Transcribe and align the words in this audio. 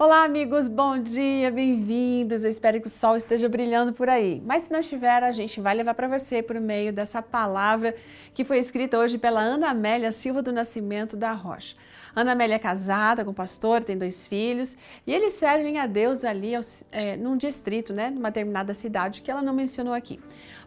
Olá, 0.00 0.22
amigos, 0.22 0.68
bom 0.68 0.96
dia, 0.96 1.50
bem-vindos. 1.50 2.44
Eu 2.44 2.50
espero 2.50 2.80
que 2.80 2.86
o 2.86 2.90
sol 2.90 3.16
esteja 3.16 3.48
brilhando 3.48 3.92
por 3.92 4.08
aí. 4.08 4.40
Mas 4.46 4.62
se 4.62 4.72
não 4.72 4.78
estiver, 4.78 5.24
a 5.24 5.32
gente 5.32 5.60
vai 5.60 5.74
levar 5.74 5.92
para 5.92 6.06
você 6.06 6.40
por 6.40 6.54
meio 6.60 6.92
dessa 6.92 7.20
palavra 7.20 7.92
que 8.32 8.44
foi 8.44 8.58
escrita 8.58 8.96
hoje 8.96 9.18
pela 9.18 9.40
Ana 9.40 9.70
Amélia 9.70 10.12
Silva 10.12 10.40
do 10.40 10.52
Nascimento 10.52 11.16
da 11.16 11.32
Rocha. 11.32 11.74
Ana 12.14 12.30
Amélia 12.30 12.54
é 12.54 12.58
casada 12.60 13.24
com 13.24 13.32
o 13.32 13.34
pastor, 13.34 13.82
tem 13.82 13.98
dois 13.98 14.28
filhos 14.28 14.76
e 15.04 15.12
eles 15.12 15.34
servem 15.34 15.78
a 15.78 15.86
Deus 15.88 16.24
ali 16.24 16.52
é, 16.92 17.16
num 17.16 17.36
distrito, 17.36 17.92
né, 17.92 18.08
numa 18.08 18.30
determinada 18.30 18.74
cidade 18.74 19.20
que 19.20 19.32
ela 19.32 19.42
não 19.42 19.52
mencionou 19.52 19.94
aqui. 19.94 20.20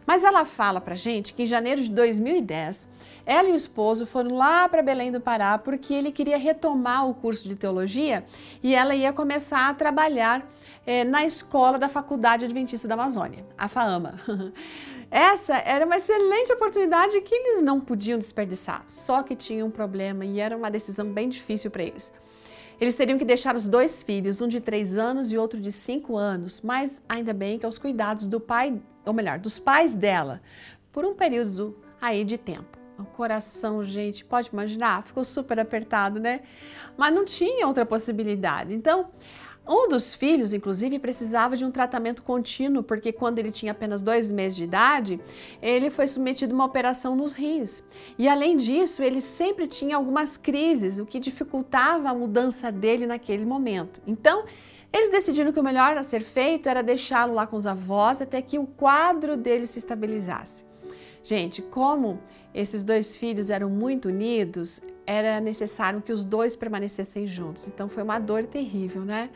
Mas 0.06 0.24
ela 0.24 0.44
fala 0.44 0.80
pra 0.80 0.94
gente 0.94 1.32
que 1.32 1.44
em 1.44 1.46
janeiro 1.46 1.80
de 1.80 1.90
2010, 1.90 2.88
ela 3.24 3.48
e 3.48 3.52
o 3.52 3.56
esposo 3.56 4.04
foram 4.04 4.34
lá 4.34 4.68
para 4.68 4.82
Belém 4.82 5.12
do 5.12 5.20
Pará 5.20 5.56
porque 5.58 5.94
ele 5.94 6.10
queria 6.10 6.36
retomar 6.36 7.08
o 7.08 7.14
curso 7.14 7.48
de 7.48 7.54
teologia 7.54 8.24
e 8.62 8.74
ela 8.74 8.94
ia 8.94 9.12
começar 9.22 9.68
a 9.68 9.74
trabalhar 9.74 10.44
é, 10.84 11.04
na 11.04 11.24
escola 11.24 11.78
da 11.78 11.88
Faculdade 11.88 12.44
Adventista 12.44 12.88
da 12.88 12.94
Amazônia, 12.94 13.46
a 13.56 13.68
FAAMA. 13.68 14.16
Essa 15.08 15.58
era 15.58 15.86
uma 15.86 15.96
excelente 15.96 16.52
oportunidade 16.52 17.20
que 17.20 17.32
eles 17.32 17.62
não 17.62 17.80
podiam 17.80 18.18
desperdiçar, 18.18 18.82
só 18.88 19.22
que 19.22 19.36
tinha 19.36 19.64
um 19.64 19.70
problema 19.70 20.24
e 20.24 20.40
era 20.40 20.56
uma 20.56 20.68
decisão 20.68 21.06
bem 21.06 21.28
difícil 21.28 21.70
para 21.70 21.84
eles. 21.84 22.12
Eles 22.80 22.96
teriam 22.96 23.16
que 23.16 23.24
deixar 23.24 23.54
os 23.54 23.68
dois 23.68 24.02
filhos, 24.02 24.40
um 24.40 24.48
de 24.48 24.60
três 24.60 24.98
anos 24.98 25.30
e 25.30 25.38
outro 25.38 25.60
de 25.60 25.70
cinco 25.70 26.16
anos, 26.16 26.60
mas 26.60 27.00
ainda 27.08 27.32
bem 27.32 27.60
que 27.60 27.64
aos 27.64 27.78
cuidados 27.78 28.26
do 28.26 28.40
pai, 28.40 28.76
ou 29.06 29.12
melhor, 29.12 29.38
dos 29.38 29.56
pais 29.56 29.94
dela, 29.94 30.42
por 30.90 31.04
um 31.04 31.14
período 31.14 31.78
aí 32.00 32.24
de 32.24 32.36
tempo. 32.36 32.81
O 32.98 33.04
coração, 33.04 33.82
gente, 33.82 34.24
pode 34.24 34.50
imaginar, 34.52 35.02
ficou 35.02 35.24
super 35.24 35.58
apertado, 35.58 36.20
né? 36.20 36.40
Mas 36.96 37.14
não 37.14 37.24
tinha 37.24 37.66
outra 37.66 37.86
possibilidade. 37.86 38.74
Então, 38.74 39.10
um 39.66 39.88
dos 39.88 40.12
filhos, 40.12 40.52
inclusive, 40.52 40.98
precisava 40.98 41.56
de 41.56 41.64
um 41.64 41.70
tratamento 41.70 42.22
contínuo, 42.24 42.82
porque 42.82 43.12
quando 43.12 43.38
ele 43.38 43.52
tinha 43.52 43.70
apenas 43.70 44.02
dois 44.02 44.32
meses 44.32 44.56
de 44.56 44.64
idade, 44.64 45.20
ele 45.60 45.88
foi 45.88 46.08
submetido 46.08 46.52
a 46.52 46.56
uma 46.56 46.64
operação 46.64 47.14
nos 47.14 47.32
rins. 47.32 47.84
E 48.18 48.28
além 48.28 48.56
disso, 48.56 49.02
ele 49.02 49.20
sempre 49.20 49.68
tinha 49.68 49.96
algumas 49.96 50.36
crises, 50.36 50.98
o 50.98 51.06
que 51.06 51.20
dificultava 51.20 52.08
a 52.08 52.14
mudança 52.14 52.72
dele 52.72 53.06
naquele 53.06 53.46
momento. 53.46 54.02
Então, 54.04 54.44
eles 54.92 55.10
decidiram 55.10 55.52
que 55.52 55.60
o 55.60 55.64
melhor 55.64 55.96
a 55.96 56.02
ser 56.02 56.22
feito 56.22 56.68
era 56.68 56.82
deixá-lo 56.82 57.32
lá 57.32 57.46
com 57.46 57.56
os 57.56 57.66
avós 57.66 58.20
até 58.20 58.42
que 58.42 58.58
o 58.58 58.66
quadro 58.66 59.36
dele 59.36 59.66
se 59.66 59.78
estabilizasse. 59.78 60.71
Gente, 61.24 61.62
como 61.62 62.20
esses 62.54 62.84
dois 62.84 63.16
filhos 63.16 63.50
eram 63.50 63.70
muito 63.70 64.08
unidos, 64.08 64.80
era 65.06 65.40
necessário 65.40 66.02
que 66.02 66.12
os 66.12 66.24
dois 66.24 66.56
permanecessem 66.56 67.26
juntos. 67.26 67.66
Então 67.66 67.88
foi 67.88 68.02
uma 68.02 68.18
dor 68.18 68.44
terrível, 68.44 69.02
né? 69.02 69.30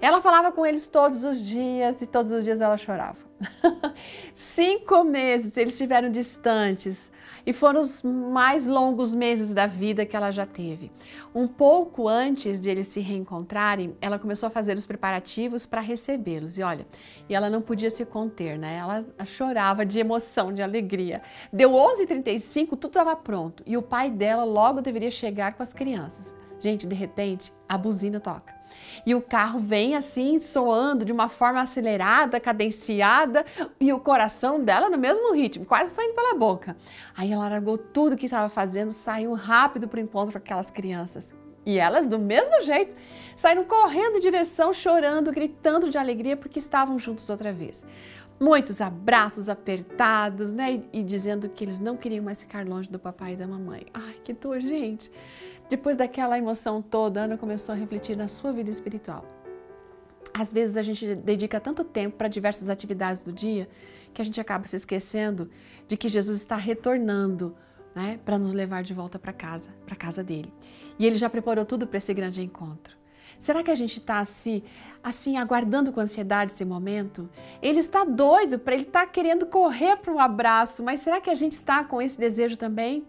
Ela 0.00 0.20
falava 0.20 0.52
com 0.52 0.64
eles 0.64 0.88
todos 0.88 1.24
os 1.24 1.44
dias 1.44 2.00
e 2.02 2.06
todos 2.06 2.32
os 2.32 2.44
dias 2.44 2.60
ela 2.60 2.76
chorava. 2.76 3.18
Cinco 4.34 5.04
meses 5.04 5.56
eles 5.56 5.74
estiveram 5.74 6.10
distantes 6.10 7.10
e 7.46 7.52
foram 7.52 7.80
os 7.80 8.02
mais 8.02 8.66
longos 8.66 9.14
meses 9.14 9.54
da 9.54 9.66
vida 9.66 10.04
que 10.04 10.16
ela 10.16 10.32
já 10.32 10.44
teve. 10.44 10.90
Um 11.32 11.46
pouco 11.46 12.08
antes 12.08 12.60
de 12.60 12.68
eles 12.68 12.88
se 12.88 13.00
reencontrarem, 13.00 13.96
ela 14.00 14.18
começou 14.18 14.48
a 14.48 14.50
fazer 14.50 14.76
os 14.76 14.84
preparativos 14.84 15.64
para 15.64 15.80
recebê-los. 15.80 16.58
E 16.58 16.62
olha, 16.64 16.84
e 17.28 17.34
ela 17.34 17.48
não 17.48 17.62
podia 17.62 17.90
se 17.90 18.04
conter, 18.04 18.58
né? 18.58 18.76
Ela 18.76 19.06
chorava 19.24 19.86
de 19.86 20.00
emoção, 20.00 20.52
de 20.52 20.62
alegria. 20.62 21.22
Deu 21.52 21.70
11h35, 21.70 22.70
tudo 22.70 22.88
estava 22.88 23.14
pronto 23.14 23.62
e 23.64 23.76
o 23.76 23.82
pai 23.82 24.10
dela 24.10 24.42
logo 24.42 24.80
deveria 24.80 25.10
chegar 25.10 25.54
com 25.54 25.62
as 25.62 25.72
crianças. 25.72 26.34
Gente, 26.58 26.86
de 26.86 26.94
repente, 26.94 27.52
a 27.68 27.76
buzina 27.76 28.18
toca. 28.20 28.54
E 29.04 29.14
o 29.14 29.20
carro 29.20 29.60
vem 29.60 29.94
assim, 29.94 30.38
soando 30.38 31.04
de 31.04 31.12
uma 31.12 31.28
forma 31.28 31.60
acelerada, 31.60 32.40
cadenciada, 32.40 33.44
e 33.80 33.92
o 33.92 34.00
coração 34.00 34.62
dela 34.62 34.90
no 34.90 34.98
mesmo 34.98 35.32
ritmo, 35.32 35.64
quase 35.64 35.94
saindo 35.94 36.14
pela 36.14 36.34
boca. 36.34 36.76
Aí 37.16 37.32
ela 37.32 37.48
largou 37.48 37.78
tudo 37.78 38.16
que 38.16 38.26
estava 38.26 38.48
fazendo, 38.48 38.90
saiu 38.90 39.34
rápido 39.34 39.86
para 39.86 39.98
o 39.98 40.02
encontro 40.02 40.32
com 40.32 40.38
aquelas 40.38 40.70
crianças. 40.70 41.34
E 41.64 41.78
elas, 41.78 42.06
do 42.06 42.18
mesmo 42.18 42.62
jeito, 42.62 42.94
saíram 43.34 43.64
correndo 43.64 44.16
em 44.16 44.20
direção, 44.20 44.72
chorando, 44.72 45.32
gritando 45.32 45.90
de 45.90 45.98
alegria 45.98 46.36
porque 46.36 46.60
estavam 46.60 46.96
juntos 46.96 47.28
outra 47.28 47.52
vez. 47.52 47.84
Muitos 48.38 48.80
abraços 48.80 49.48
apertados, 49.48 50.52
né? 50.52 50.74
E, 50.92 51.00
e 51.00 51.02
dizendo 51.02 51.48
que 51.48 51.64
eles 51.64 51.80
não 51.80 51.96
queriam 51.96 52.22
mais 52.22 52.40
ficar 52.40 52.64
longe 52.64 52.88
do 52.88 52.98
papai 52.98 53.32
e 53.32 53.36
da 53.36 53.48
mamãe. 53.48 53.86
Ai, 53.92 54.14
que 54.22 54.32
dor, 54.32 54.60
gente! 54.60 55.10
Depois 55.68 55.96
daquela 55.96 56.38
emoção 56.38 56.80
toda, 56.80 57.22
Ana 57.22 57.36
começou 57.36 57.72
a 57.72 57.76
refletir 57.76 58.16
na 58.16 58.28
sua 58.28 58.52
vida 58.52 58.70
espiritual. 58.70 59.24
Às 60.32 60.52
vezes 60.52 60.76
a 60.76 60.82
gente 60.82 61.14
dedica 61.16 61.58
tanto 61.58 61.82
tempo 61.82 62.16
para 62.16 62.28
diversas 62.28 62.68
atividades 62.68 63.22
do 63.22 63.32
dia 63.32 63.68
que 64.14 64.22
a 64.22 64.24
gente 64.24 64.40
acaba 64.40 64.66
se 64.66 64.76
esquecendo 64.76 65.50
de 65.88 65.96
que 65.96 66.08
Jesus 66.08 66.38
está 66.40 66.56
retornando 66.56 67.56
né, 67.94 68.20
para 68.24 68.38
nos 68.38 68.52
levar 68.52 68.82
de 68.82 68.94
volta 68.94 69.18
para 69.18 69.32
casa, 69.32 69.70
para 69.84 69.96
casa 69.96 70.22
dele. 70.22 70.52
E 70.98 71.06
ele 71.06 71.16
já 71.16 71.28
preparou 71.28 71.64
tudo 71.64 71.86
para 71.86 71.96
esse 71.96 72.12
grande 72.14 72.42
encontro. 72.42 72.94
Será 73.38 73.62
que 73.62 73.70
a 73.70 73.74
gente 73.74 73.98
está 73.98 74.20
assim, 74.20 74.62
assim, 75.02 75.36
aguardando 75.36 75.90
com 75.90 76.00
ansiedade 76.00 76.52
esse 76.52 76.64
momento? 76.64 77.28
Ele 77.60 77.80
está 77.80 78.04
doido, 78.04 78.60
ele 78.66 78.82
está 78.82 79.04
querendo 79.04 79.46
correr 79.46 79.96
para 79.96 80.12
um 80.12 80.20
abraço, 80.20 80.82
mas 80.82 81.00
será 81.00 81.20
que 81.20 81.28
a 81.28 81.34
gente 81.34 81.52
está 81.52 81.82
com 81.82 82.00
esse 82.00 82.18
desejo 82.18 82.56
também? 82.56 83.04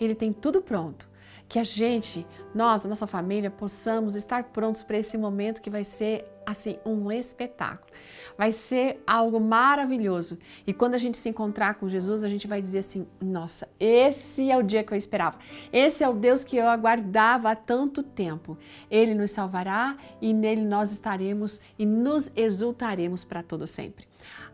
Ele 0.00 0.14
tem 0.14 0.32
tudo 0.32 0.60
pronto 0.60 1.09
que 1.50 1.58
a 1.58 1.64
gente, 1.64 2.24
nós, 2.54 2.86
a 2.86 2.88
nossa 2.88 3.08
família, 3.08 3.50
possamos 3.50 4.14
estar 4.14 4.44
prontos 4.44 4.84
para 4.84 4.96
esse 4.96 5.18
momento 5.18 5.60
que 5.60 5.68
vai 5.68 5.82
ser 5.82 6.24
assim 6.46 6.78
um 6.86 7.10
espetáculo. 7.10 7.92
Vai 8.38 8.52
ser 8.52 9.02
algo 9.04 9.40
maravilhoso. 9.40 10.38
E 10.64 10.72
quando 10.72 10.94
a 10.94 10.98
gente 10.98 11.18
se 11.18 11.28
encontrar 11.28 11.74
com 11.74 11.88
Jesus, 11.88 12.22
a 12.22 12.28
gente 12.28 12.46
vai 12.46 12.62
dizer 12.62 12.78
assim: 12.78 13.04
"Nossa, 13.20 13.68
esse 13.80 14.48
é 14.48 14.56
o 14.56 14.62
dia 14.62 14.84
que 14.84 14.92
eu 14.92 14.96
esperava. 14.96 15.40
Esse 15.72 16.04
é 16.04 16.08
o 16.08 16.14
Deus 16.14 16.44
que 16.44 16.56
eu 16.56 16.68
aguardava 16.68 17.50
há 17.50 17.56
tanto 17.56 18.00
tempo. 18.00 18.56
Ele 18.88 19.12
nos 19.12 19.32
salvará 19.32 19.96
e 20.20 20.32
nele 20.32 20.62
nós 20.62 20.92
estaremos 20.92 21.60
e 21.76 21.84
nos 21.84 22.30
exultaremos 22.36 23.24
para 23.24 23.42
todo 23.42 23.66
sempre." 23.66 24.06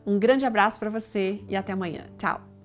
Um 0.07 0.19
grande 0.19 0.47
abraço 0.47 0.79
para 0.79 0.89
você 0.89 1.43
e 1.47 1.55
até 1.55 1.73
amanhã. 1.73 2.07
Tchau. 2.17 2.56